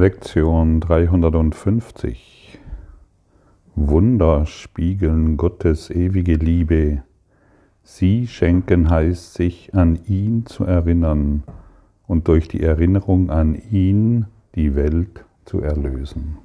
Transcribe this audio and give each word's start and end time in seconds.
Lektion 0.00 0.80
350 0.80 2.58
Wunder 3.74 4.46
spiegeln 4.46 5.36
Gottes 5.36 5.90
ewige 5.90 6.36
Liebe. 6.36 7.02
Sie 7.82 8.26
schenken 8.26 8.88
heißt, 8.88 9.34
sich 9.34 9.74
an 9.74 9.98
ihn 10.08 10.46
zu 10.46 10.64
erinnern 10.64 11.42
und 12.06 12.28
durch 12.28 12.48
die 12.48 12.62
Erinnerung 12.62 13.28
an 13.28 13.60
ihn 13.70 14.24
die 14.54 14.74
Welt 14.74 15.26
zu 15.44 15.60
erlösen. 15.60 16.38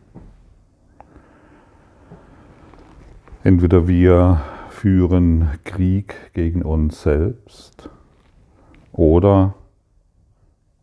Entweder 3.42 3.88
wir 3.88 4.42
führen 4.70 5.48
Krieg 5.64 6.34
gegen 6.34 6.62
uns 6.62 7.04
selbst 7.04 7.90
oder 8.92 9.56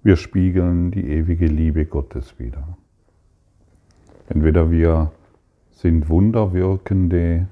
wir 0.02 0.16
spiegeln 0.16 0.90
die 0.90 1.08
ewige 1.08 1.46
Liebe 1.46 1.86
Gottes 1.86 2.38
wieder. 2.38 2.76
Entweder 4.28 4.70
wir 4.70 5.12
sind 5.70 6.08
Wunderwirkende 6.08 7.48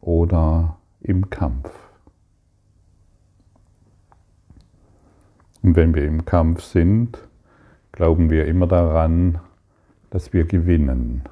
oder 0.00 0.78
im 1.00 1.28
Kampf. 1.30 1.70
Und 5.62 5.76
wenn 5.76 5.94
wir 5.94 6.04
im 6.04 6.24
Kampf 6.24 6.62
sind, 6.62 7.18
glauben 7.92 8.30
wir 8.30 8.46
immer 8.46 8.66
daran, 8.66 9.40
dass 10.10 10.32
wir 10.32 10.44
gewinnen. 10.44 11.22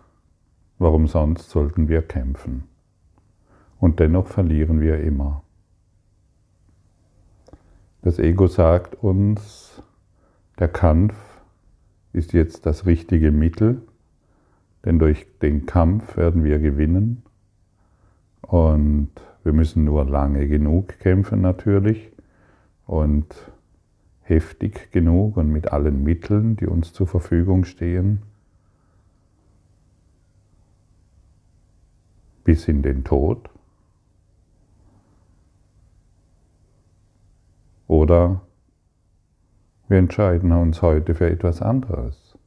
Warum 0.78 1.06
sonst 1.06 1.50
sollten 1.50 1.89
wir 1.89 2.03
kämpfen? 2.03 2.64
Und 3.78 4.00
dennoch 4.00 4.27
verlieren 4.27 4.80
wir 4.80 5.00
immer. 5.00 5.42
Das 8.03 8.19
Ego 8.19 8.47
sagt 8.47 8.97
uns, 8.97 9.83
der 10.58 10.69
Kampf 10.69 11.14
ist 12.12 12.33
jetzt 12.33 12.67
das 12.67 12.86
richtige 12.86 13.31
Mittel, 13.31 13.83
denn 14.84 14.98
durch 14.98 15.27
den 15.41 15.67
Kampf 15.67 16.17
werden 16.17 16.45
wir 16.45 16.58
gewinnen 16.58 17.22
und 18.42 19.11
wir 19.45 19.53
müssen 19.53 19.84
nur 19.84 20.05
lange 20.05 20.47
genug 20.47 20.98
kämpfen 20.98 21.41
natürlich 21.41 22.12
und 22.86 23.34
heftig 24.20 24.91
genug 24.92 25.36
und 25.36 25.50
mit 25.50 25.73
allen 25.73 26.03
Mitteln, 26.05 26.56
die 26.56 26.67
uns 26.67 26.92
zur 26.92 27.06
Verfügung 27.06 27.64
stehen, 27.64 28.23
bis 32.45 32.69
in 32.69 32.83
den 32.83 33.05
Tod. 33.05 33.48
Oder 37.89 38.42
wir 39.93 39.98
entscheiden 39.98 40.53
uns 40.53 40.81
heute 40.81 41.15
für 41.15 41.29
etwas 41.29 41.61
anderes. 41.61 42.39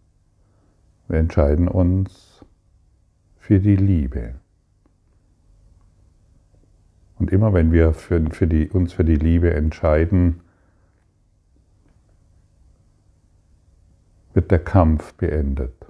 Wir 1.07 1.19
entscheiden 1.19 1.67
uns 1.67 2.43
für 3.37 3.59
die 3.59 3.75
Liebe. 3.75 4.33
Und 7.19 7.29
immer 7.29 7.53
wenn 7.53 7.71
wir 7.71 7.93
für, 7.93 8.19
für 8.31 8.47
die, 8.47 8.67
uns 8.67 8.93
für 8.93 9.05
die 9.05 9.17
Liebe 9.17 9.53
entscheiden, 9.53 10.41
wird 14.33 14.49
der 14.49 14.63
Kampf 14.63 15.13
beendet. 15.13 15.84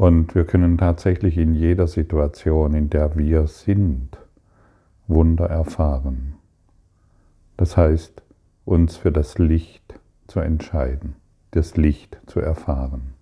Und 0.00 0.34
wir 0.34 0.46
können 0.46 0.78
tatsächlich 0.78 1.36
in 1.36 1.52
jeder 1.52 1.86
Situation, 1.86 2.72
in 2.72 2.88
der 2.88 3.18
wir 3.18 3.46
sind, 3.46 4.16
Wunder 5.08 5.44
erfahren. 5.44 6.36
Das 7.58 7.76
heißt, 7.76 8.22
uns 8.64 8.96
für 8.96 9.12
das 9.12 9.36
Licht 9.36 10.00
zu 10.26 10.40
entscheiden, 10.40 11.16
das 11.50 11.76
Licht 11.76 12.18
zu 12.24 12.40
erfahren. 12.40 13.12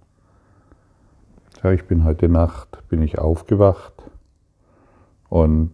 Ja, 1.64 1.72
ich 1.72 1.84
bin 1.86 2.04
heute 2.04 2.28
Nacht, 2.28 2.88
bin 2.88 3.02
ich 3.02 3.18
aufgewacht 3.18 3.94
und 5.28 5.72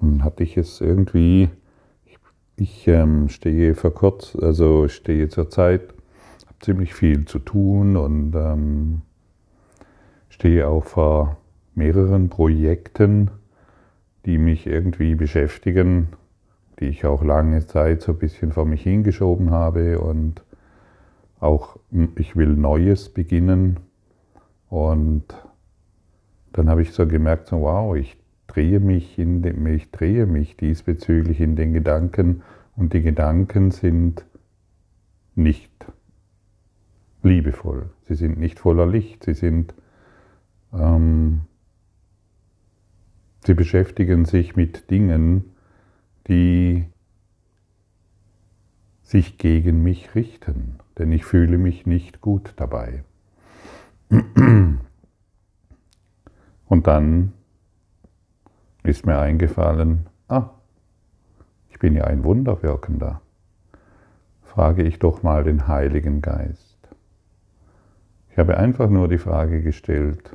dann 0.00 0.24
hatte 0.24 0.42
ich 0.42 0.56
es 0.56 0.80
irgendwie, 0.80 1.48
ich, 2.06 2.18
ich 2.56 2.88
ähm, 2.88 3.28
stehe 3.28 3.76
vor 3.76 3.94
kurz, 3.94 4.34
also 4.34 4.88
stehe 4.88 5.28
zur 5.28 5.48
Zeit 5.48 5.94
ziemlich 6.62 6.94
viel 6.94 7.24
zu 7.26 7.38
tun 7.38 7.96
und 7.96 8.34
ähm, 8.34 9.02
stehe 10.28 10.66
auch 10.68 10.84
vor 10.84 11.36
mehreren 11.74 12.28
Projekten, 12.28 13.30
die 14.24 14.38
mich 14.38 14.66
irgendwie 14.66 15.14
beschäftigen, 15.14 16.08
die 16.80 16.86
ich 16.86 17.04
auch 17.04 17.22
lange 17.22 17.66
Zeit 17.66 18.02
so 18.02 18.12
ein 18.12 18.18
bisschen 18.18 18.52
vor 18.52 18.64
mich 18.64 18.82
hingeschoben 18.82 19.50
habe 19.50 20.00
und 20.00 20.42
auch 21.40 21.76
ich 22.16 22.36
will 22.36 22.54
Neues 22.54 23.08
beginnen. 23.08 23.80
Und 24.68 25.24
dann 26.52 26.68
habe 26.68 26.82
ich 26.82 26.92
so 26.92 27.06
gemerkt, 27.06 27.48
so 27.48 27.62
wow, 27.62 27.96
ich 27.96 28.16
drehe 28.46 28.80
mich 28.80 29.18
in 29.18 29.42
dem, 29.42 29.66
ich 29.66 29.90
drehe 29.90 30.26
mich 30.26 30.56
diesbezüglich 30.56 31.40
in 31.40 31.56
den 31.56 31.72
Gedanken 31.72 32.42
und 32.76 32.92
die 32.92 33.02
Gedanken 33.02 33.70
sind 33.70 34.24
nicht 35.34 35.71
liebevoll. 37.22 37.90
Sie 38.02 38.14
sind 38.14 38.38
nicht 38.38 38.58
voller 38.58 38.86
Licht. 38.86 39.24
Sie 39.24 39.34
sind, 39.34 39.74
ähm, 40.72 41.42
sie 43.44 43.54
beschäftigen 43.54 44.24
sich 44.24 44.56
mit 44.56 44.90
Dingen, 44.90 45.54
die 46.28 46.86
sich 49.02 49.36
gegen 49.36 49.82
mich 49.82 50.14
richten, 50.14 50.78
denn 50.98 51.12
ich 51.12 51.24
fühle 51.24 51.58
mich 51.58 51.84
nicht 51.86 52.20
gut 52.20 52.54
dabei. 52.56 53.04
Und 56.66 56.86
dann 56.86 57.32
ist 58.82 59.04
mir 59.04 59.18
eingefallen, 59.18 60.06
ah, 60.28 60.50
ich 61.68 61.78
bin 61.78 61.94
ja 61.94 62.04
ein 62.04 62.24
Wunderwirkender. 62.24 63.20
Frage 64.42 64.82
ich 64.82 64.98
doch 64.98 65.22
mal 65.22 65.44
den 65.44 65.68
Heiligen 65.68 66.22
Geist. 66.22 66.71
Ich 68.32 68.38
habe 68.38 68.56
einfach 68.56 68.88
nur 68.88 69.08
die 69.08 69.18
Frage 69.18 69.60
gestellt, 69.60 70.34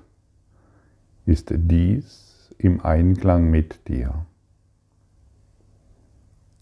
ist 1.26 1.52
dies 1.52 2.54
im 2.60 2.80
Einklang 2.86 3.50
mit 3.50 3.88
dir? 3.88 4.28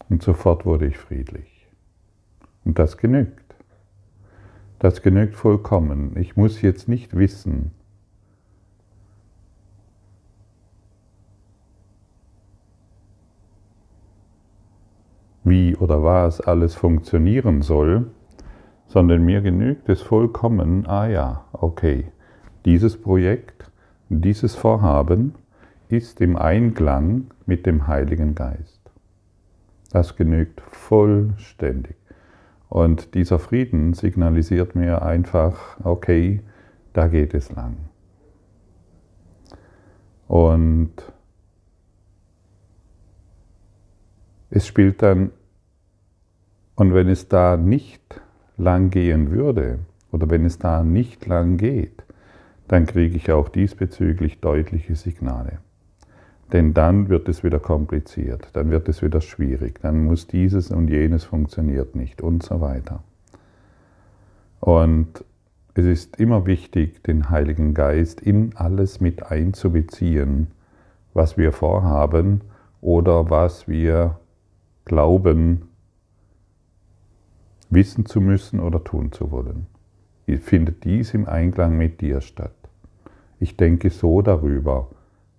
Und 0.08 0.22
sofort 0.22 0.64
wurde 0.64 0.86
ich 0.86 0.96
friedlich. 0.96 1.68
Und 2.64 2.78
das 2.78 2.96
genügt. 2.96 3.54
Das 4.78 5.02
genügt 5.02 5.36
vollkommen. 5.36 6.16
Ich 6.16 6.36
muss 6.36 6.62
jetzt 6.62 6.88
nicht 6.88 7.14
wissen, 7.14 7.72
wie 15.44 15.76
oder 15.76 16.02
was 16.02 16.40
alles 16.40 16.74
funktionieren 16.74 17.60
soll, 17.60 18.10
sondern 18.88 19.24
mir 19.24 19.40
genügt 19.40 19.88
es 19.88 20.02
vollkommen, 20.02 20.86
ah 20.86 21.06
ja, 21.06 21.44
okay, 21.52 22.12
dieses 22.64 23.00
Projekt, 23.00 23.70
dieses 24.08 24.54
Vorhaben 24.54 25.34
ist 25.88 26.20
im 26.20 26.36
Einklang 26.36 27.28
mit 27.46 27.66
dem 27.66 27.86
Heiligen 27.86 28.34
Geist. 28.34 28.80
Das 29.92 30.16
genügt 30.16 30.60
vollständig. 30.60 31.96
Und 32.68 33.14
dieser 33.14 33.38
Frieden 33.38 33.94
signalisiert 33.94 34.74
mir 34.74 35.02
einfach, 35.02 35.78
okay, 35.84 36.42
da 36.92 37.06
geht 37.06 37.34
es 37.34 37.52
lang. 37.52 37.76
Und 40.26 40.92
es 44.50 44.66
spielt 44.66 45.02
dann, 45.02 45.30
und 46.74 46.92
wenn 46.92 47.08
es 47.08 47.28
da 47.28 47.56
nicht 47.56 48.20
lang 48.56 48.90
gehen 48.90 49.30
würde 49.30 49.78
oder 50.12 50.30
wenn 50.30 50.44
es 50.44 50.58
da 50.58 50.82
nicht 50.82 51.26
lang 51.26 51.56
geht, 51.56 52.04
dann 52.68 52.86
kriege 52.86 53.16
ich 53.16 53.30
auch 53.30 53.48
diesbezüglich 53.48 54.40
deutliche 54.40 54.96
Signale. 54.96 55.58
Denn 56.52 56.74
dann 56.74 57.08
wird 57.08 57.28
es 57.28 57.42
wieder 57.42 57.58
kompliziert, 57.58 58.48
dann 58.52 58.70
wird 58.70 58.88
es 58.88 59.02
wieder 59.02 59.20
schwierig, 59.20 59.80
dann 59.82 60.04
muss 60.04 60.26
dieses 60.26 60.70
und 60.70 60.88
jenes 60.88 61.24
funktioniert 61.24 61.96
nicht 61.96 62.22
und 62.22 62.42
so 62.42 62.60
weiter. 62.60 63.02
Und 64.60 65.24
es 65.74 65.84
ist 65.84 66.18
immer 66.18 66.46
wichtig, 66.46 67.02
den 67.02 67.30
Heiligen 67.30 67.74
Geist 67.74 68.20
in 68.20 68.52
alles 68.54 69.00
mit 69.00 69.30
einzubeziehen, 69.30 70.48
was 71.12 71.36
wir 71.36 71.52
vorhaben 71.52 72.42
oder 72.80 73.28
was 73.28 73.68
wir 73.68 74.18
glauben, 74.84 75.68
wissen 77.70 78.06
zu 78.06 78.20
müssen 78.20 78.60
oder 78.60 78.82
tun 78.82 79.12
zu 79.12 79.30
wollen. 79.30 79.66
Findet 80.40 80.84
dies 80.84 81.14
im 81.14 81.26
Einklang 81.26 81.76
mit 81.76 82.00
dir 82.00 82.20
statt? 82.20 82.54
Ich 83.38 83.56
denke 83.56 83.90
so 83.90 84.22
darüber. 84.22 84.88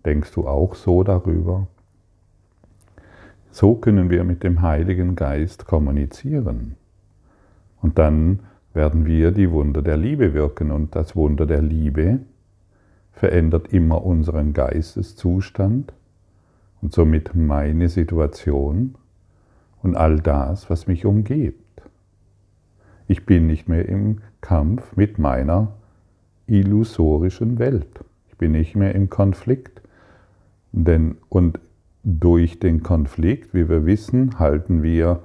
Denkst 0.05 0.31
du 0.33 0.47
auch 0.47 0.75
so 0.75 1.03
darüber? 1.03 1.67
So 3.51 3.75
können 3.75 4.09
wir 4.09 4.23
mit 4.23 4.43
dem 4.43 4.61
Heiligen 4.61 5.15
Geist 5.15 5.65
kommunizieren. 5.65 6.75
Und 7.81 7.97
dann 7.97 8.41
werden 8.73 9.05
wir 9.05 9.31
die 9.31 9.51
Wunder 9.51 9.81
der 9.81 9.97
Liebe 9.97 10.33
wirken. 10.33 10.71
Und 10.71 10.95
das 10.95 11.15
Wunder 11.15 11.45
der 11.45 11.61
Liebe 11.61 12.19
verändert 13.11 13.73
immer 13.73 14.05
unseren 14.05 14.53
Geisteszustand 14.53 15.91
und 16.81 16.93
somit 16.93 17.35
meine 17.35 17.89
Situation 17.89 18.95
und 19.81 19.97
all 19.97 20.19
das, 20.19 20.69
was 20.69 20.87
mich 20.87 21.05
umgibt. 21.05 21.66
Ich 23.07 23.25
bin 23.25 23.47
nicht 23.47 23.69
mehr 23.69 23.87
im 23.87 24.19
Kampf 24.41 24.95
mit 24.95 25.17
meiner 25.17 25.73
illusorischen 26.45 27.57
Welt. 27.57 28.03
Ich 28.27 28.37
bin 28.37 28.51
nicht 28.51 28.75
mehr 28.75 28.93
im 28.95 29.09
Konflikt. 29.09 29.81
Denn, 30.71 31.17
und 31.29 31.59
durch 32.03 32.59
den 32.59 32.83
Konflikt, 32.83 33.53
wie 33.53 33.69
wir 33.69 33.85
wissen, 33.85 34.39
halten 34.39 34.83
wir 34.83 35.23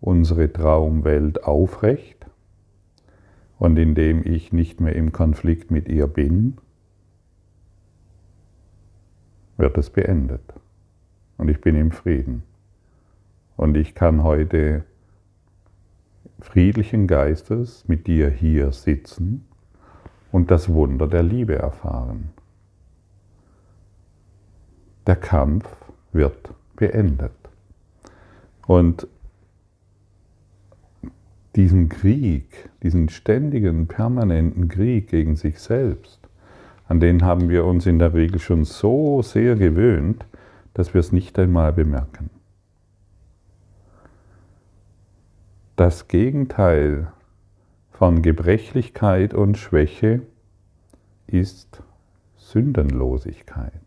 unsere 0.00 0.52
Traumwelt 0.52 1.44
aufrecht. 1.44 2.26
Und 3.58 3.76
indem 3.78 4.22
ich 4.24 4.52
nicht 4.52 4.80
mehr 4.80 4.96
im 4.96 5.12
Konflikt 5.12 5.70
mit 5.70 5.88
ihr 5.88 6.06
bin, 6.06 6.56
wird 9.56 9.76
es 9.78 9.90
beendet. 9.90 10.54
Und 11.36 11.48
ich 11.48 11.60
bin 11.60 11.76
im 11.76 11.90
Frieden. 11.90 12.42
Und 13.56 13.76
ich 13.76 13.94
kann 13.94 14.22
heute 14.22 14.84
friedlichen 16.40 17.06
Geistes 17.06 17.84
mit 17.86 18.06
dir 18.06 18.30
hier 18.30 18.72
sitzen 18.72 19.46
und 20.32 20.50
das 20.50 20.68
Wunder 20.68 21.06
der 21.06 21.22
Liebe 21.22 21.56
erfahren. 21.56 22.30
Der 25.06 25.16
Kampf 25.16 25.66
wird 26.12 26.52
beendet. 26.76 27.32
Und 28.66 29.06
diesen 31.56 31.88
Krieg, 31.88 32.70
diesen 32.82 33.08
ständigen, 33.08 33.88
permanenten 33.88 34.68
Krieg 34.68 35.08
gegen 35.08 35.36
sich 35.36 35.58
selbst, 35.58 36.20
an 36.86 37.00
den 37.00 37.24
haben 37.24 37.48
wir 37.48 37.64
uns 37.64 37.86
in 37.86 37.98
der 37.98 38.14
Regel 38.14 38.38
schon 38.38 38.64
so 38.64 39.22
sehr 39.22 39.56
gewöhnt, 39.56 40.24
dass 40.74 40.94
wir 40.94 41.00
es 41.00 41.12
nicht 41.12 41.38
einmal 41.38 41.72
bemerken. 41.72 42.30
Das 45.80 46.08
Gegenteil 46.08 47.10
von 47.90 48.20
Gebrechlichkeit 48.20 49.32
und 49.32 49.56
Schwäche 49.56 50.20
ist 51.26 51.82
Sündenlosigkeit, 52.36 53.80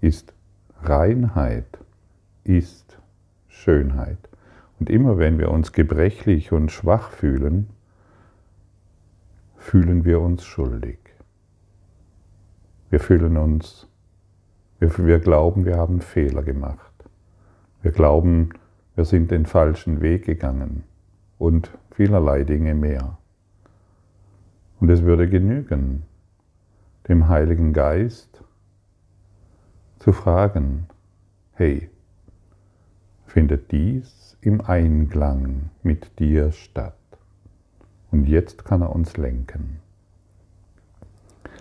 ist 0.00 0.32
Reinheit, 0.80 1.66
ist 2.44 2.96
Schönheit. 3.48 4.18
Und 4.78 4.88
immer 4.88 5.18
wenn 5.18 5.40
wir 5.40 5.50
uns 5.50 5.72
gebrechlich 5.72 6.52
und 6.52 6.70
schwach 6.70 7.10
fühlen, 7.10 7.70
fühlen 9.56 10.04
wir 10.04 10.20
uns 10.20 10.44
schuldig. 10.44 11.00
Wir 12.88 13.00
fühlen 13.00 13.36
uns, 13.36 13.88
wir, 14.78 14.96
wir 14.96 15.18
glauben, 15.18 15.64
wir 15.64 15.76
haben 15.76 16.00
Fehler 16.00 16.44
gemacht. 16.44 16.92
Wir 17.82 17.90
glauben, 17.90 18.50
wir 18.98 19.04
sind 19.04 19.30
den 19.30 19.46
falschen 19.46 20.00
Weg 20.00 20.24
gegangen 20.24 20.82
und 21.38 21.70
vielerlei 21.92 22.42
Dinge 22.42 22.74
mehr. 22.74 23.16
Und 24.80 24.90
es 24.90 25.02
würde 25.02 25.28
genügen, 25.28 26.02
dem 27.06 27.28
Heiligen 27.28 27.72
Geist 27.72 28.42
zu 30.00 30.10
fragen, 30.10 30.88
hey, 31.52 31.90
findet 33.24 33.70
dies 33.70 34.36
im 34.40 34.60
Einklang 34.62 35.70
mit 35.84 36.18
dir 36.18 36.50
statt? 36.50 36.98
Und 38.10 38.24
jetzt 38.24 38.64
kann 38.64 38.82
er 38.82 38.92
uns 38.92 39.16
lenken. 39.16 39.78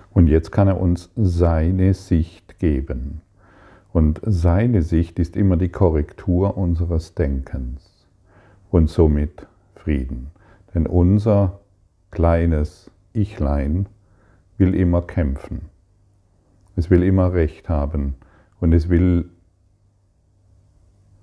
Und 0.09 0.25
jetzt 0.25 0.51
kann 0.51 0.67
er 0.67 0.81
uns 0.81 1.11
seine 1.15 1.93
Sicht 1.93 2.57
geben. 2.57 3.21
Und 3.97 4.21
seine 4.23 4.83
Sicht 4.83 5.17
ist 5.17 5.35
immer 5.35 5.57
die 5.57 5.69
Korrektur 5.69 6.55
unseres 6.55 7.15
Denkens 7.15 8.05
und 8.69 8.91
somit 8.91 9.47
Frieden. 9.73 10.29
Denn 10.75 10.85
unser 10.85 11.61
kleines 12.11 12.91
Ichlein 13.13 13.89
will 14.59 14.75
immer 14.75 15.01
kämpfen. 15.01 15.61
Es 16.75 16.91
will 16.91 17.01
immer 17.01 17.33
Recht 17.33 17.69
haben 17.69 18.13
und 18.59 18.71
es 18.71 18.87
will 18.87 19.31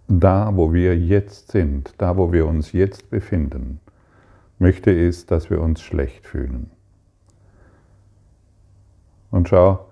da, 0.09 0.57
wo 0.57 0.73
wir 0.73 0.99
jetzt 0.99 1.53
sind, 1.53 1.95
da, 1.99 2.17
wo 2.17 2.33
wir 2.33 2.45
uns 2.45 2.73
jetzt 2.73 3.09
befinden, 3.09 3.79
möchte 4.59 4.91
es, 4.91 5.27
dass 5.27 5.49
wir 5.49 5.61
uns 5.61 5.81
schlecht 5.81 6.27
fühlen. 6.27 6.73
Und 9.31 9.49
schau, 9.49 9.87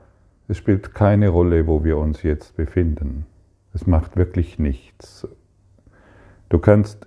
es 0.49 0.59
spielt 0.59 0.95
keine 0.95 1.29
Rolle, 1.29 1.67
wo 1.67 1.85
wir 1.85 1.99
uns 1.99 2.23
jetzt 2.23 2.57
befinden. 2.57 3.27
Es 3.75 3.87
macht 3.87 4.17
wirklich 4.17 4.59
nichts. 4.59 5.27
Du 6.49 6.59
kannst 6.59 7.07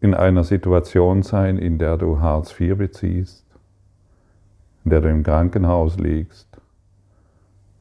in 0.00 0.14
einer 0.14 0.44
Situation 0.44 1.22
sein, 1.22 1.58
in 1.58 1.78
der 1.78 1.96
du 1.96 2.20
Hartz 2.20 2.58
IV 2.58 2.76
beziehst, 2.76 3.46
in 4.84 4.90
der 4.90 5.00
du 5.00 5.08
im 5.08 5.22
Krankenhaus 5.22 5.98
liegst. 5.98 6.48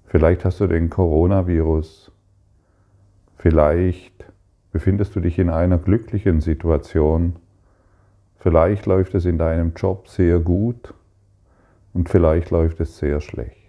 Vielleicht 0.05 0.45
hast 0.45 0.59
du 0.59 0.67
den 0.67 0.89
Coronavirus. 0.89 2.11
Vielleicht 3.37 4.25
befindest 4.71 5.15
du 5.15 5.19
dich 5.19 5.39
in 5.39 5.49
einer 5.49 5.77
glücklichen 5.77 6.41
Situation. 6.41 7.35
Vielleicht 8.37 8.85
läuft 8.85 9.15
es 9.15 9.25
in 9.25 9.37
deinem 9.37 9.73
Job 9.75 10.07
sehr 10.07 10.39
gut 10.39 10.93
und 11.93 12.09
vielleicht 12.09 12.51
läuft 12.51 12.79
es 12.79 12.97
sehr 12.97 13.19
schlecht. 13.21 13.64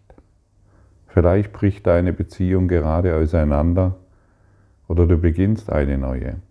Vielleicht 1.16 1.54
bricht 1.54 1.86
deine 1.86 2.12
Beziehung 2.12 2.68
gerade 2.68 3.16
auseinander 3.16 3.96
oder 4.86 5.06
du 5.06 5.16
beginnst 5.16 5.72
eine 5.72 5.96
neue. 5.96 6.42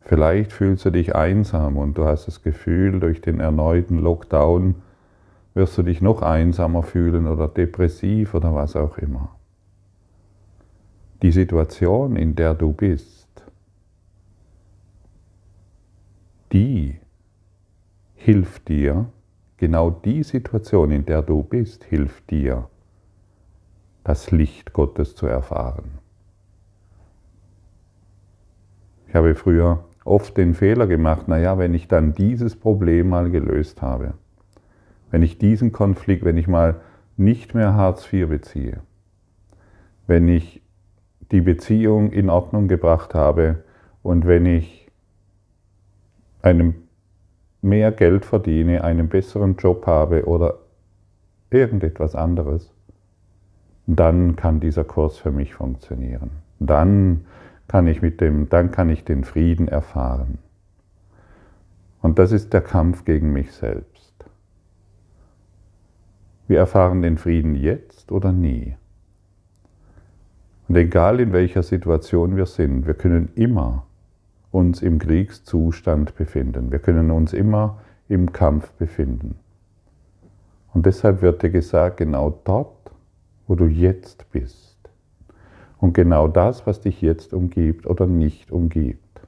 Vielleicht 0.00 0.52
fühlst 0.52 0.86
du 0.86 0.90
dich 0.90 1.14
einsam 1.14 1.76
und 1.76 1.96
du 1.96 2.04
hast 2.04 2.26
das 2.26 2.42
Gefühl, 2.42 2.98
durch 2.98 3.20
den 3.20 3.38
erneuten 3.38 4.00
Lockdown 4.00 4.74
wirst 5.54 5.78
du 5.78 5.84
dich 5.84 6.02
noch 6.02 6.20
einsamer 6.20 6.82
fühlen 6.82 7.28
oder 7.28 7.46
depressiv 7.46 8.34
oder 8.34 8.52
was 8.52 8.74
auch 8.74 8.98
immer. 8.98 9.36
Die 11.22 11.30
Situation, 11.30 12.16
in 12.16 12.34
der 12.34 12.54
du 12.54 12.72
bist, 12.72 13.44
die 16.50 16.96
hilft 18.16 18.66
dir, 18.66 19.06
genau 19.58 19.90
die 19.90 20.24
Situation, 20.24 20.90
in 20.90 21.06
der 21.06 21.22
du 21.22 21.44
bist, 21.44 21.84
hilft 21.84 22.32
dir, 22.32 22.68
das 24.04 24.30
Licht 24.30 24.72
Gottes 24.72 25.14
zu 25.14 25.26
erfahren. 25.26 25.98
Ich 29.08 29.14
habe 29.14 29.34
früher 29.34 29.84
oft 30.04 30.36
den 30.36 30.54
Fehler 30.54 30.86
gemacht, 30.86 31.28
naja, 31.28 31.58
wenn 31.58 31.74
ich 31.74 31.88
dann 31.88 32.14
dieses 32.14 32.56
Problem 32.56 33.08
mal 33.08 33.30
gelöst 33.30 33.82
habe, 33.82 34.14
wenn 35.10 35.22
ich 35.22 35.38
diesen 35.38 35.72
Konflikt, 35.72 36.24
wenn 36.24 36.36
ich 36.36 36.48
mal 36.48 36.80
nicht 37.16 37.54
mehr 37.54 37.74
Hartz 37.74 38.10
IV 38.12 38.28
beziehe, 38.28 38.80
wenn 40.06 40.28
ich 40.28 40.62
die 41.30 41.40
Beziehung 41.40 42.12
in 42.12 42.30
Ordnung 42.30 42.68
gebracht 42.68 43.14
habe 43.14 43.64
und 44.02 44.26
wenn 44.26 44.46
ich 44.46 44.90
einem 46.42 46.74
mehr 47.62 47.92
Geld 47.92 48.24
verdiene, 48.24 48.82
einen 48.82 49.08
besseren 49.08 49.56
Job 49.56 49.86
habe 49.86 50.24
oder 50.26 50.58
irgendetwas 51.50 52.14
anderes, 52.14 52.72
dann 53.96 54.36
kann 54.36 54.60
dieser 54.60 54.84
Kurs 54.84 55.18
für 55.18 55.30
mich 55.30 55.54
funktionieren. 55.54 56.30
Dann 56.58 57.24
kann 57.66 57.86
ich 57.86 58.02
mit 58.02 58.20
dem, 58.20 58.48
dann 58.48 58.70
kann 58.70 58.90
ich 58.90 59.04
den 59.04 59.24
Frieden 59.24 59.68
erfahren. 59.68 60.38
Und 62.02 62.18
das 62.18 62.32
ist 62.32 62.52
der 62.52 62.60
Kampf 62.60 63.04
gegen 63.04 63.32
mich 63.32 63.52
selbst. 63.52 64.24
Wir 66.48 66.58
erfahren 66.58 67.02
den 67.02 67.16
Frieden 67.16 67.54
jetzt 67.54 68.10
oder 68.10 68.32
nie. 68.32 68.76
Und 70.68 70.76
egal 70.76 71.20
in 71.20 71.32
welcher 71.32 71.62
Situation 71.62 72.36
wir 72.36 72.46
sind, 72.46 72.86
wir 72.86 72.94
können 72.94 73.30
immer 73.34 73.86
uns 74.50 74.82
im 74.82 74.98
Kriegszustand 74.98 76.16
befinden. 76.16 76.72
Wir 76.72 76.78
können 76.80 77.10
uns 77.10 77.32
immer 77.32 77.78
im 78.08 78.32
Kampf 78.32 78.72
befinden. 78.72 79.36
Und 80.72 80.86
deshalb 80.86 81.22
wird 81.22 81.42
dir 81.42 81.50
gesagt, 81.50 81.98
genau 81.98 82.30
dort 82.44 82.79
wo 83.50 83.56
du 83.56 83.66
jetzt 83.66 84.30
bist. 84.30 84.78
Und 85.78 85.92
genau 85.92 86.28
das, 86.28 86.68
was 86.68 86.80
dich 86.82 87.02
jetzt 87.02 87.34
umgibt 87.34 87.84
oder 87.84 88.06
nicht 88.06 88.52
umgibt. 88.52 89.22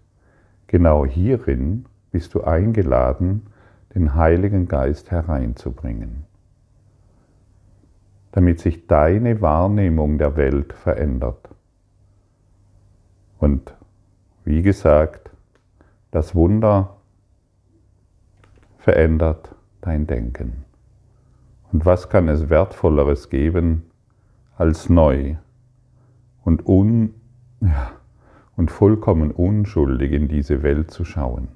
Genau 0.68 1.04
hierin 1.04 1.86
bist 2.12 2.32
du 2.34 2.42
eingeladen, 2.42 3.48
den 3.96 4.14
Heiligen 4.14 4.68
Geist 4.68 5.10
hereinzubringen, 5.10 6.22
damit 8.30 8.60
sich 8.60 8.86
deine 8.86 9.40
Wahrnehmung 9.40 10.18
der 10.18 10.36
Welt 10.36 10.72
verändert. 10.72 11.48
Und 13.40 13.74
wie 14.44 14.62
gesagt, 14.62 15.32
das 16.12 16.32
Wunder 16.36 16.96
verändert 18.78 19.52
dein 19.80 20.06
Denken. 20.06 20.64
Und 21.72 21.84
was 21.84 22.08
kann 22.08 22.28
es 22.28 22.48
wertvolleres 22.48 23.28
geben, 23.28 23.82
als 24.62 24.88
neu 24.88 25.34
und, 26.44 26.68
un, 26.68 27.14
ja, 27.60 27.94
und 28.56 28.70
vollkommen 28.70 29.32
unschuldig 29.32 30.12
in 30.12 30.28
diese 30.28 30.62
Welt 30.62 30.92
zu 30.92 31.04
schauen? 31.04 31.48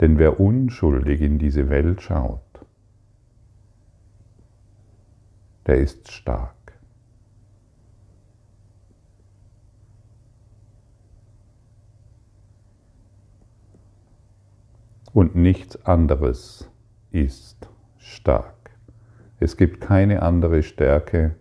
Denn 0.00 0.18
wer 0.18 0.40
unschuldig 0.40 1.20
in 1.20 1.38
diese 1.38 1.68
Welt 1.70 2.02
schaut, 2.02 2.40
der 5.68 5.76
ist 5.76 6.10
stark. 6.10 6.56
Und 15.12 15.36
nichts 15.36 15.84
anderes 15.86 16.68
ist 17.12 17.68
stark. 17.98 18.72
Es 19.38 19.56
gibt 19.56 19.80
keine 19.80 20.22
andere 20.22 20.64
Stärke 20.64 21.36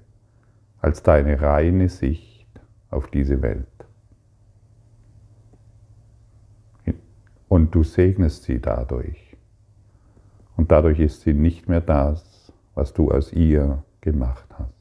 als 0.88 1.04
deine 1.04 1.42
reine 1.42 1.90
Sicht 1.90 2.48
auf 2.92 3.10
diese 3.10 3.42
Welt. 3.42 3.68
Und 7.50 7.76
du 7.76 7.84
segnest 7.84 8.44
sie 8.44 8.62
dadurch. 8.62 9.36
Und 10.56 10.72
dadurch 10.72 11.02
ist 11.02 11.24
sie 11.24 11.34
nicht 11.34 11.68
mehr 11.68 11.82
das, 11.82 12.54
was 12.74 12.94
du 12.94 13.12
aus 13.12 13.34
ihr 13.34 13.84
gemacht 14.00 14.48
hast. 14.58 14.78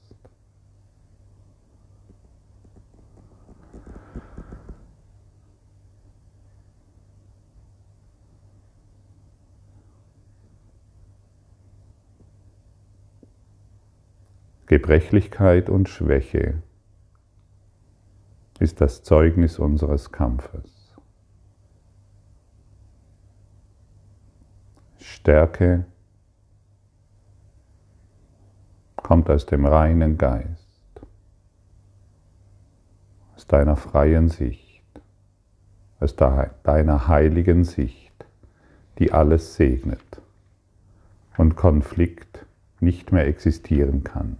Gebrechlichkeit 14.76 15.70
und 15.70 15.88
Schwäche 15.88 16.60
ist 18.58 18.82
das 18.82 19.02
Zeugnis 19.02 19.58
unseres 19.58 20.12
Kampfes. 20.12 20.94
Stärke 24.98 25.86
kommt 28.96 29.30
aus 29.30 29.46
dem 29.46 29.64
reinen 29.64 30.18
Geist, 30.18 30.68
aus 33.34 33.46
deiner 33.46 33.76
freien 33.76 34.28
Sicht, 34.28 34.84
aus 36.00 36.16
deiner 36.16 37.08
heiligen 37.08 37.64
Sicht, 37.64 38.26
die 38.98 39.10
alles 39.10 39.54
segnet 39.54 40.20
und 41.38 41.56
Konflikt 41.56 42.44
nicht 42.80 43.10
mehr 43.10 43.26
existieren 43.26 44.04
kann. 44.04 44.36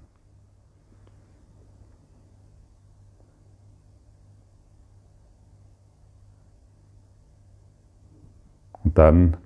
Und 8.86 8.96
dann 8.98 9.36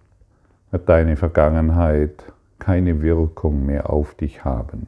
wird 0.70 0.86
deine 0.90 1.16
Vergangenheit 1.16 2.30
keine 2.58 3.00
Wirkung 3.00 3.64
mehr 3.64 3.88
auf 3.88 4.14
dich 4.14 4.44
haben. 4.44 4.86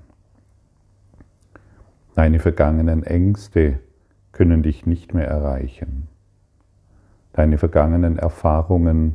Deine 2.17 2.39
vergangenen 2.39 3.03
Ängste 3.03 3.79
können 4.33 4.63
dich 4.63 4.85
nicht 4.85 5.15
mehr 5.15 5.27
erreichen. 5.27 6.07
Deine 7.33 7.57
vergangenen 7.57 8.19
Erfahrungen 8.19 9.15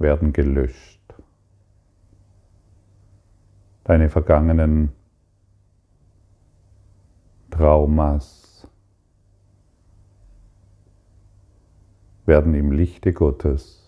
werden 0.00 0.32
gelöscht. 0.32 1.14
Deine 3.84 4.10
vergangenen 4.10 4.90
Traumas 7.52 8.66
werden 12.24 12.54
im 12.54 12.72
Lichte 12.72 13.12
Gottes 13.12 13.85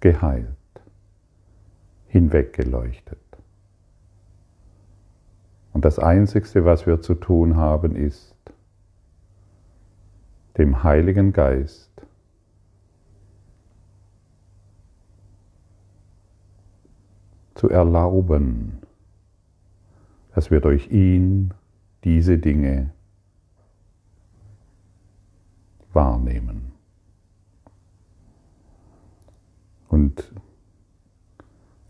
geheilt, 0.00 0.56
hinweggeleuchtet. 2.08 3.18
Und 5.72 5.84
das 5.84 5.98
Einzigste, 5.98 6.64
was 6.64 6.86
wir 6.86 7.00
zu 7.00 7.14
tun 7.14 7.56
haben, 7.56 7.94
ist, 7.94 8.34
dem 10.58 10.82
Heiligen 10.82 11.32
Geist 11.32 11.90
zu 17.54 17.68
erlauben, 17.68 18.80
dass 20.34 20.50
wir 20.50 20.60
durch 20.60 20.90
ihn 20.90 21.52
diese 22.04 22.38
Dinge 22.38 22.90
wahrnehmen. 25.92 26.69
Und 29.90 30.32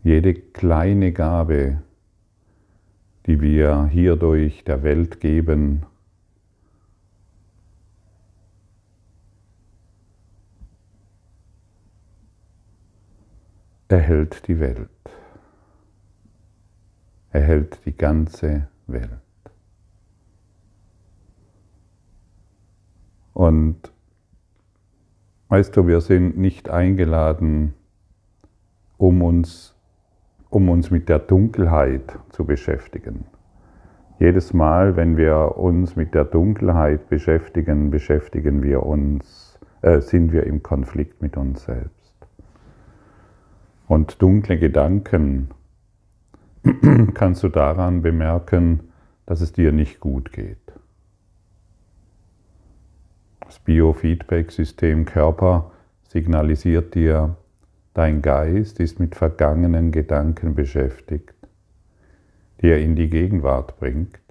jede 0.03 0.33
kleine 0.33 1.13
Gabe, 1.13 1.83
die 3.27 3.39
wir 3.39 3.85
hierdurch 3.85 4.63
der 4.63 4.81
Welt 4.81 5.19
geben, 5.19 5.85
erhält 13.87 14.47
die 14.47 14.59
Welt, 14.59 14.89
erhält 17.29 17.85
die 17.85 17.95
ganze 17.95 18.67
Welt. 18.87 19.11
Und 23.33 23.91
weißt 25.49 25.77
du, 25.77 25.85
wir 25.85 26.01
sind 26.01 26.35
nicht 26.35 26.67
eingeladen, 26.67 27.75
um 29.01 29.23
uns, 29.23 29.75
um 30.51 30.69
uns 30.69 30.91
mit 30.91 31.09
der 31.09 31.17
Dunkelheit 31.17 32.19
zu 32.29 32.45
beschäftigen. 32.45 33.25
Jedes 34.19 34.53
Mal, 34.53 34.95
wenn 34.95 35.17
wir 35.17 35.57
uns 35.57 35.95
mit 35.95 36.13
der 36.13 36.23
Dunkelheit 36.23 37.09
beschäftigen, 37.09 37.89
beschäftigen 37.89 38.61
wir 38.61 38.83
uns, 38.83 39.57
äh, 39.81 40.01
sind 40.01 40.31
wir 40.31 40.43
im 40.43 40.61
Konflikt 40.61 41.19
mit 41.19 41.35
uns 41.35 41.63
selbst. 41.63 42.27
Und 43.87 44.21
dunkle 44.21 44.59
Gedanken 44.59 45.49
kannst 47.15 47.41
du 47.41 47.49
daran 47.49 48.03
bemerken, 48.03 48.91
dass 49.25 49.41
es 49.41 49.51
dir 49.51 49.71
nicht 49.71 49.99
gut 49.99 50.31
geht. 50.31 50.59
Das 53.39 53.57
Biofeedback-System 53.57 55.05
Körper 55.05 55.71
signalisiert 56.07 56.93
dir, 56.93 57.35
Dein 57.93 58.21
Geist 58.21 58.79
ist 58.79 58.99
mit 58.99 59.15
vergangenen 59.15 59.91
Gedanken 59.91 60.55
beschäftigt, 60.55 61.35
die 62.61 62.67
er 62.67 62.79
in 62.79 62.95
die 62.95 63.09
Gegenwart 63.09 63.79
bringt 63.79 64.21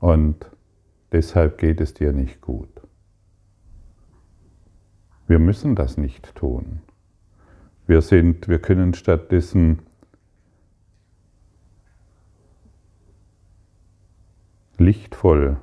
und 0.00 0.50
deshalb 1.12 1.58
geht 1.58 1.80
es 1.80 1.94
dir 1.94 2.12
nicht 2.12 2.40
gut. 2.40 2.68
Wir 5.26 5.38
müssen 5.38 5.74
das 5.74 5.96
nicht 5.96 6.34
tun. 6.34 6.80
Wir 7.86 8.00
sind, 8.02 8.48
wir 8.48 8.58
können 8.58 8.94
stattdessen 8.94 9.80
lichtvoll 14.78 15.58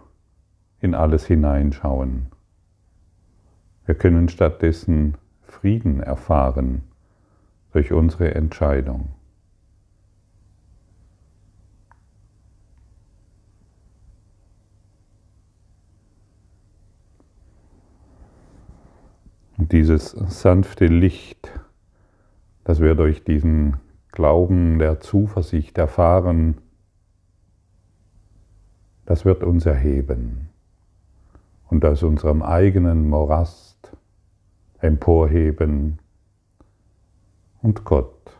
in 0.80 0.96
alles 0.96 1.26
hineinschauen. 1.26 2.28
Wir 3.86 3.96
können 3.96 4.30
stattdessen 4.30 5.16
Frieden 5.52 6.00
erfahren 6.00 6.82
durch 7.74 7.92
unsere 7.92 8.34
Entscheidung. 8.34 9.10
Und 19.58 19.72
dieses 19.74 20.12
sanfte 20.12 20.88
Licht, 20.88 21.52
das 22.64 22.80
wir 22.80 22.96
durch 22.96 23.24
diesen 23.24 23.78
Glauben 24.12 24.80
der 24.80 25.00
Zuversicht 25.00 25.78
erfahren, 25.78 26.58
das 29.06 29.26
wird 29.26 29.44
uns 29.44 29.66
erheben 29.66 30.50
und 31.70 31.86
aus 31.86 32.02
unserem 32.02 32.42
eigenen 32.42 33.08
Morast 33.08 33.71
emporheben 34.82 36.00
und 37.62 37.86
Gott 37.86 38.38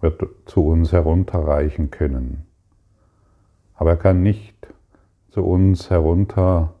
wird 0.00 0.22
zu 0.46 0.66
uns 0.66 0.92
herunterreichen 0.92 1.90
können. 1.90 2.44
Aber 3.74 3.90
er 3.90 3.96
kann 3.96 4.22
nicht 4.22 4.56
zu 5.30 5.44
uns 5.44 5.90
herunter, 5.90 6.74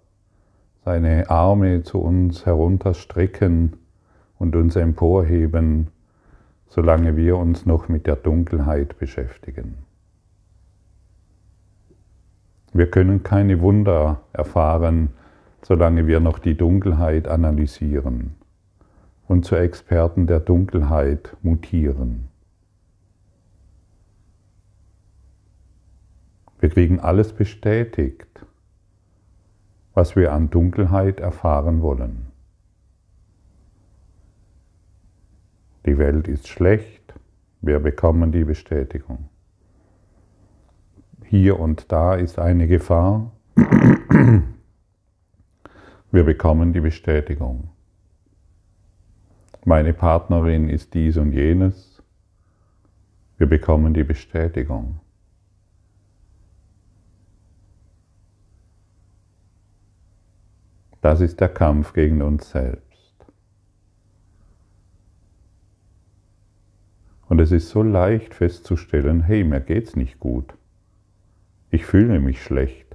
seine 0.84 1.30
Arme 1.30 1.84
zu 1.84 2.00
uns 2.00 2.44
herunterstrecken 2.44 3.76
und 4.38 4.56
uns 4.56 4.74
emporheben, 4.74 5.88
solange 6.66 7.16
wir 7.16 7.36
uns 7.36 7.64
noch 7.64 7.88
mit 7.88 8.06
der 8.06 8.16
Dunkelheit 8.16 8.98
beschäftigen. 8.98 9.78
Wir 12.72 12.90
können 12.90 13.22
keine 13.22 13.60
Wunder 13.60 14.22
erfahren, 14.32 15.10
solange 15.64 16.06
wir 16.06 16.20
noch 16.20 16.38
die 16.38 16.56
Dunkelheit 16.56 17.28
analysieren 17.28 18.34
und 19.28 19.44
zu 19.44 19.56
Experten 19.56 20.26
der 20.26 20.40
Dunkelheit 20.40 21.36
mutieren. 21.42 22.28
Wir 26.58 26.68
kriegen 26.68 27.00
alles 27.00 27.32
bestätigt, 27.32 28.44
was 29.94 30.16
wir 30.16 30.32
an 30.32 30.50
Dunkelheit 30.50 31.20
erfahren 31.20 31.82
wollen. 31.82 32.26
Die 35.86 35.98
Welt 35.98 36.28
ist 36.28 36.48
schlecht, 36.48 37.14
wir 37.60 37.80
bekommen 37.80 38.30
die 38.30 38.44
Bestätigung. 38.44 39.28
Hier 41.24 41.58
und 41.58 41.90
da 41.90 42.14
ist 42.14 42.38
eine 42.38 42.68
Gefahr, 42.68 43.32
wir 46.12 46.24
bekommen 46.24 46.74
die 46.74 46.80
Bestätigung. 46.80 47.70
Meine 49.64 49.94
Partnerin 49.94 50.68
ist 50.68 50.92
dies 50.92 51.16
und 51.16 51.32
jenes, 51.32 52.02
wir 53.38 53.46
bekommen 53.46 53.94
die 53.94 54.04
Bestätigung. 54.04 55.00
Das 61.00 61.20
ist 61.20 61.40
der 61.40 61.48
Kampf 61.48 61.94
gegen 61.94 62.20
uns 62.20 62.50
selbst. 62.50 63.26
Und 67.28 67.40
es 67.40 67.50
ist 67.50 67.70
so 67.70 67.82
leicht 67.82 68.34
festzustellen, 68.34 69.22
hey, 69.22 69.42
mir 69.44 69.60
geht's 69.60 69.96
nicht 69.96 70.20
gut. 70.20 70.52
Ich 71.70 71.86
fühle 71.86 72.20
mich 72.20 72.42
schlecht. 72.42 72.94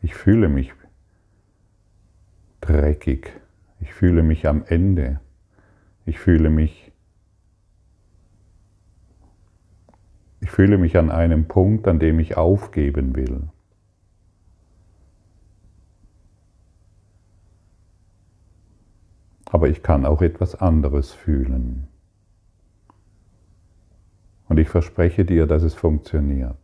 Ich 0.00 0.14
fühle 0.14 0.48
mich 0.48 0.72
dreckig. 2.60 3.32
Ich 3.80 3.92
fühle 3.94 4.22
mich 4.22 4.46
am 4.46 4.64
Ende. 4.66 5.20
Ich 6.04 6.18
fühle 6.18 6.50
mich 6.50 6.92
Ich 10.40 10.50
fühle 10.50 10.78
mich 10.78 10.96
an 10.96 11.10
einem 11.10 11.48
Punkt, 11.48 11.88
an 11.88 11.98
dem 11.98 12.20
ich 12.20 12.36
aufgeben 12.36 13.16
will. 13.16 13.48
aber 19.56 19.68
ich 19.68 19.82
kann 19.82 20.04
auch 20.04 20.20
etwas 20.20 20.54
anderes 20.54 21.12
fühlen. 21.12 21.88
Und 24.48 24.58
ich 24.58 24.68
verspreche 24.68 25.24
dir, 25.24 25.46
dass 25.46 25.62
es 25.62 25.72
funktioniert. 25.72 26.56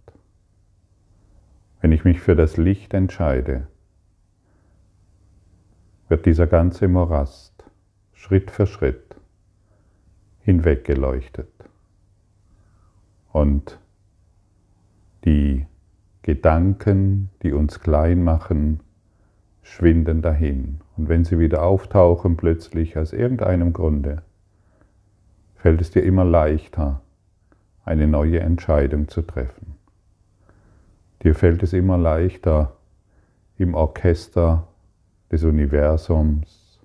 Wenn 1.81 1.93
ich 1.93 2.05
mich 2.05 2.21
für 2.21 2.37
das 2.37 2.59
Licht 2.59 2.93
entscheide, 2.93 3.67
wird 6.13 6.27
dieser 6.27 6.47
ganze 6.47 6.89
Morast 6.89 7.65
Schritt 8.13 8.51
für 8.51 8.67
Schritt 8.67 9.17
hinweggeleuchtet. 10.43 11.49
Und 13.33 13.79
die 15.25 15.65
Gedanken, 16.21 17.31
die 17.43 17.55
uns 17.55 17.81
klein 17.81 18.23
machen, 18.23 18.81
schwinden 19.63 20.21
dahin. 20.21 20.83
Und 20.99 21.09
wenn 21.09 21.25
sie 21.25 21.39
wieder 21.39 21.63
auftauchen 21.63 22.37
plötzlich 22.37 22.99
aus 22.99 23.15
irgendeinem 23.15 23.73
Grunde, 23.73 24.21
fällt 25.55 25.81
es 25.81 25.93
dir 25.93 26.03
immer 26.03 26.27
leichter, 26.27 27.01
eine 27.87 28.07
neue 28.07 28.41
Entscheidung 28.41 29.09
zu 29.09 29.23
treffen. 29.23 29.77
Dir 31.23 31.35
fällt 31.35 31.63
es 31.63 31.73
immer 31.73 31.97
leichter, 31.97 32.77
im 33.57 33.73
Orchester 33.73 34.69
des 35.33 35.45
Universums 35.45 36.79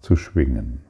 zu 0.00 0.14
schwingen. 0.14 0.80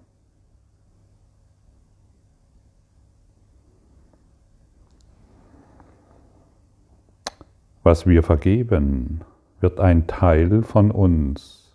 Was 7.83 8.07
wir 8.07 8.23
vergeben, 8.23 9.23
wird 9.61 9.81
ein 9.81 10.07
Teil 10.07 10.63
von 10.63 10.91
uns, 10.91 11.75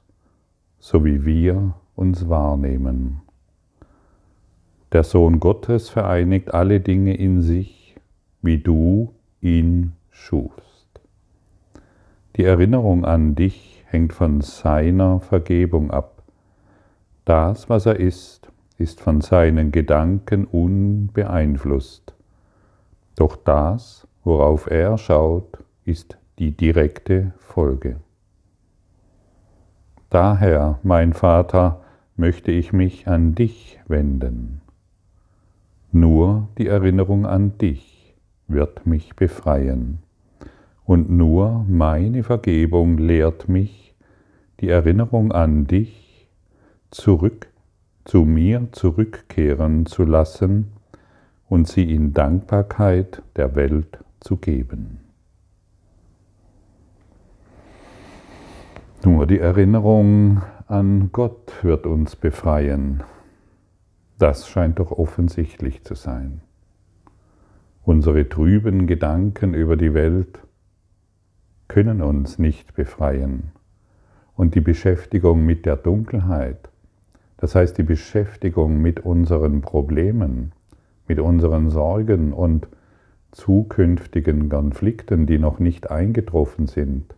so 0.80 1.04
wie 1.04 1.26
wir 1.26 1.74
uns 1.96 2.30
wahrnehmen. 2.30 3.22
Der 4.92 5.04
Sohn 5.04 5.40
Gottes 5.40 5.90
vereinigt 5.90 6.54
alle 6.54 6.80
Dinge 6.80 7.16
in 7.18 7.42
sich, 7.42 7.96
wie 8.42 8.60
du 8.60 9.14
ihn 9.42 9.94
schufst. 10.12 10.77
Die 12.38 12.44
Erinnerung 12.44 13.04
an 13.04 13.34
dich 13.34 13.84
hängt 13.88 14.14
von 14.14 14.42
seiner 14.42 15.20
Vergebung 15.22 15.90
ab. 15.90 16.22
Das, 17.26 17.68
was 17.68 17.88
er 17.88 18.00
ist, 18.00 18.52
ist 18.78 19.02
von 19.02 19.22
seinen 19.22 19.72
Gedanken 19.72 20.46
unbeeinflusst. 20.46 22.14
Doch 23.16 23.38
das, 23.38 24.08
worauf 24.24 24.70
er 24.70 25.00
schaut, 25.00 25.64
ist 25.84 26.20
die 26.38 26.52
direkte 26.52 27.34
Folge. 27.40 27.96
Daher, 30.12 30.78
mein 30.84 31.14
Vater, 31.14 31.82
möchte 32.16 32.52
ich 32.52 32.72
mich 32.72 33.08
an 33.08 33.34
dich 33.34 33.80
wenden. 33.88 34.62
Nur 35.92 36.50
die 36.60 36.68
Erinnerung 36.68 37.26
an 37.26 37.58
dich 37.58 38.16
wird 38.48 38.86
mich 38.86 39.16
befreien. 39.16 40.04
Und 40.88 41.10
nur 41.10 41.66
meine 41.68 42.24
Vergebung 42.24 42.98
lehrt 42.98 43.50
mich, 43.50 43.94
die 44.62 44.70
Erinnerung 44.70 45.34
an 45.34 45.68
dich 45.68 46.30
zurück 46.92 47.50
zu 48.06 48.24
mir 48.24 48.70
zurückkehren 48.72 49.86
zu 49.86 50.06
lassen 50.06 50.72
und 51.50 51.68
sie 51.68 51.94
in 51.94 52.14
Dankbarkeit 52.14 53.22
der 53.36 53.54
Welt 53.56 54.00
zu 54.22 54.38
geben. 54.38 55.02
Nur 59.04 59.28
die 59.28 59.40
Erinnerung 59.40 60.42
an 60.68 61.10
Gott 61.12 61.52
wird 61.64 61.86
uns 61.86 62.16
befreien. 62.16 63.04
Das 64.20 64.48
scheint 64.48 64.80
doch 64.80 64.94
offensichtlich 64.94 65.84
zu 65.84 65.96
sein. 65.96 66.40
Unsere 67.84 68.30
trüben 68.30 68.88
Gedanken 68.88 69.54
über 69.54 69.76
die 69.76 69.94
Welt 69.94 70.47
können 71.68 72.02
uns 72.02 72.40
nicht 72.40 72.76
befreien. 72.76 73.52
Und 74.36 74.56
die 74.56 74.62
Beschäftigung 74.62 75.46
mit 75.46 75.66
der 75.66 75.76
Dunkelheit, 75.76 76.70
das 77.38 77.56
heißt 77.56 77.78
die 77.78 77.84
Beschäftigung 77.84 78.82
mit 78.82 79.00
unseren 79.00 79.62
Problemen, 79.62 80.52
mit 81.08 81.20
unseren 81.20 81.70
Sorgen 81.70 82.34
und 82.34 82.68
zukünftigen 83.32 84.50
Konflikten, 84.50 85.26
die 85.26 85.40
noch 85.40 85.60
nicht 85.60 85.92
eingetroffen 85.92 86.68
sind, 86.68 87.16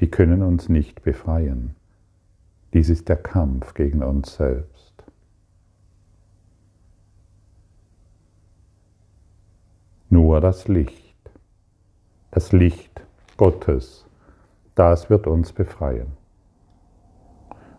die 0.00 0.10
können 0.10 0.42
uns 0.42 0.68
nicht 0.68 1.02
befreien. 1.02 1.74
Dies 2.74 2.90
ist 2.90 3.08
der 3.08 3.16
Kampf 3.16 3.74
gegen 3.74 4.02
uns 4.02 4.36
selbst. 4.36 4.92
Nur 10.10 10.40
das 10.40 10.68
Licht, 10.68 11.16
das 12.30 12.52
Licht 12.52 13.05
Gottes, 13.36 14.06
das 14.74 15.10
wird 15.10 15.26
uns 15.26 15.52
befreien. 15.52 16.12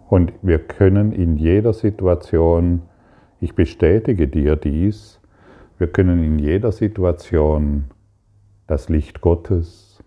Und 0.10 0.34
wir 0.42 0.60
können 0.60 1.12
in 1.12 1.38
jeder 1.38 1.74
Situation, 1.74 2.84
ich 3.40 3.56
bestätige 3.56 4.28
dir 4.28 4.56
dies, 4.56 5.20
wir 5.78 5.88
können 5.88 6.24
in 6.24 6.40
jeder 6.40 6.72
Situation 6.72 7.86
das 8.68 8.90
Licht 8.90 9.22
Gottes 9.22 10.04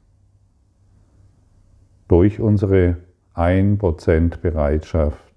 durch 2.08 2.40
unsere 2.40 2.96
1% 3.34 4.38
Bereitschaft, 4.40 5.34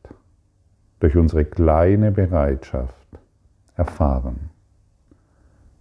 durch 0.99 1.15
unsere 1.15 1.45
kleine 1.45 2.11
Bereitschaft 2.11 3.07
erfahren. 3.75 4.49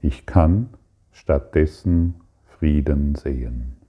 Ich 0.02 0.26
kann 0.26 0.70
stattdessen 1.12 2.16
Frieden 2.44 3.14
sehen. 3.14 3.81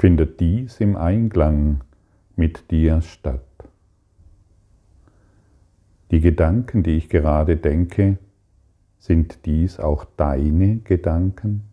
Findet 0.00 0.40
dies 0.40 0.80
im 0.80 0.96
Einklang 0.96 1.82
mit 2.34 2.70
dir 2.70 3.02
statt? 3.02 3.44
Die 6.10 6.20
Gedanken, 6.20 6.82
die 6.82 6.96
ich 6.96 7.10
gerade 7.10 7.58
denke, 7.58 8.16
sind 8.98 9.44
dies 9.44 9.78
auch 9.78 10.06
deine 10.16 10.78
Gedanken? 10.78 11.64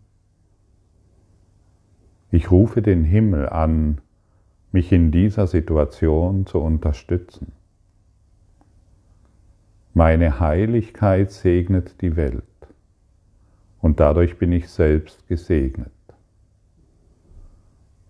Ich 2.30 2.50
rufe 2.50 2.82
den 2.82 3.02
Himmel 3.02 3.48
an, 3.48 4.02
mich 4.72 4.92
in 4.92 5.10
dieser 5.10 5.46
Situation 5.46 6.44
zu 6.44 6.58
unterstützen. 6.58 7.52
Meine 9.94 10.38
Heiligkeit 10.38 11.32
segnet 11.32 12.02
die 12.02 12.14
Welt 12.16 12.44
und 13.80 14.00
dadurch 14.00 14.36
bin 14.36 14.52
ich 14.52 14.68
selbst 14.68 15.26
gesegnet. 15.28 15.92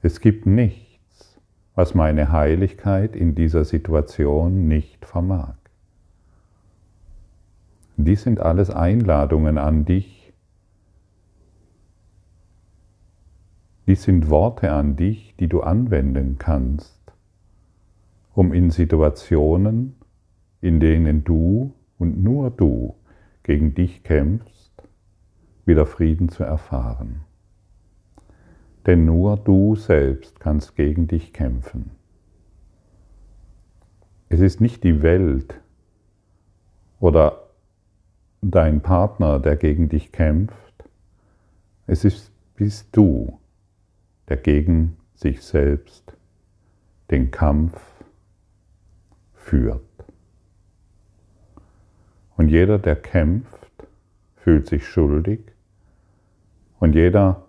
Es 0.00 0.20
gibt 0.20 0.46
nichts, 0.46 1.40
was 1.74 1.94
meine 1.94 2.30
Heiligkeit 2.30 3.16
in 3.16 3.34
dieser 3.34 3.64
Situation 3.64 4.68
nicht 4.68 5.04
vermag. 5.04 5.56
Dies 7.96 8.22
sind 8.22 8.38
alles 8.38 8.70
Einladungen 8.70 9.58
an 9.58 9.84
dich. 9.84 10.32
Dies 13.88 14.04
sind 14.04 14.30
Worte 14.30 14.70
an 14.70 14.94
dich, 14.94 15.34
die 15.40 15.48
du 15.48 15.62
anwenden 15.62 16.36
kannst, 16.38 17.00
um 18.34 18.52
in 18.52 18.70
Situationen, 18.70 19.96
in 20.60 20.78
denen 20.78 21.24
du 21.24 21.74
und 21.98 22.22
nur 22.22 22.50
du 22.50 22.94
gegen 23.42 23.74
dich 23.74 24.04
kämpfst, 24.04 24.82
wieder 25.64 25.86
Frieden 25.86 26.28
zu 26.28 26.44
erfahren. 26.44 27.24
Denn 28.86 29.04
nur 29.04 29.36
du 29.36 29.74
selbst 29.74 30.40
kannst 30.40 30.76
gegen 30.76 31.08
dich 31.08 31.32
kämpfen. 31.32 31.90
Es 34.28 34.40
ist 34.40 34.60
nicht 34.60 34.84
die 34.84 35.02
Welt 35.02 35.60
oder 37.00 37.48
dein 38.40 38.80
Partner, 38.80 39.40
der 39.40 39.56
gegen 39.56 39.88
dich 39.88 40.12
kämpft. 40.12 40.84
Es 41.86 42.04
ist, 42.04 42.30
bist 42.54 42.88
du, 42.92 43.38
der 44.28 44.36
gegen 44.36 44.96
sich 45.14 45.42
selbst 45.42 46.16
den 47.10 47.30
Kampf 47.30 47.80
führt. 49.34 49.82
Und 52.36 52.48
jeder, 52.48 52.78
der 52.78 52.96
kämpft, 52.96 53.72
fühlt 54.36 54.68
sich 54.68 54.86
schuldig. 54.86 55.40
Und 56.78 56.94
jeder, 56.94 57.47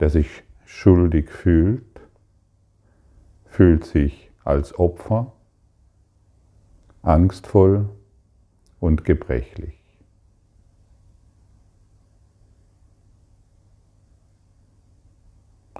der 0.00 0.10
sich 0.10 0.44
schuldig 0.64 1.30
fühlt, 1.30 2.00
fühlt 3.46 3.84
sich 3.84 4.30
als 4.44 4.78
Opfer, 4.78 5.32
angstvoll 7.02 7.88
und 8.80 9.04
gebrechlich. 9.04 9.74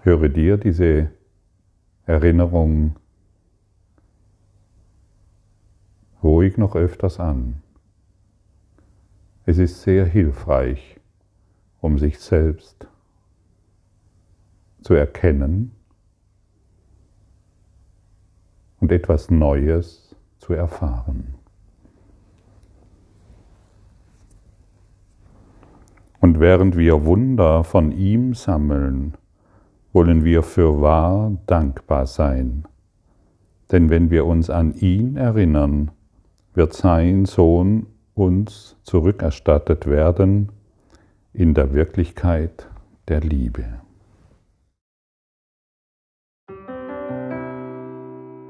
Höre 0.03 0.29
dir 0.29 0.57
diese 0.57 1.11
Erinnerung 2.07 2.97
ruhig 6.23 6.57
noch 6.57 6.75
öfters 6.75 7.21
an. 7.21 7.63
Es 9.45 9.59
ist 9.59 9.83
sehr 9.83 10.07
hilfreich, 10.07 10.99
um 11.81 11.99
sich 11.99 12.19
selbst 12.19 12.88
zu 14.83 14.95
erkennen 14.95 15.73
und 18.81 18.93
etwas 18.93 19.31
Neues 19.31 20.15
zu 20.39 20.53
erfahren. 20.53 21.35
Und 26.21 26.41
während 26.41 26.77
wir 26.77 27.05
Wunder 27.05 27.65
von 27.65 27.93
ihm 27.93 28.35
sammeln, 28.35 29.15
wollen 29.93 30.25
wir 30.25 30.43
für 30.43 30.81
wahr 30.81 31.33
dankbar 31.47 32.07
sein. 32.07 32.65
Denn 33.71 33.91
wenn 33.91 34.11
wir 34.11 34.27
uns 34.27 34.51
an 34.51 34.75
ihn 34.75 35.17
erinnern, 35.17 35.91
wird 36.55 36.73
sein 36.73 37.25
Sohn 37.25 37.87
uns 38.15 38.77
zurückerstattet 38.83 39.87
werden 39.87 40.51
in 41.33 41.55
der 41.55 41.73
Wirklichkeit 41.73 42.69
der 43.07 43.21
Liebe. 43.21 43.81